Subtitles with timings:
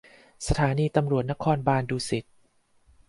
[0.47, 2.25] สถานีตำรวจนครบาลดุสิต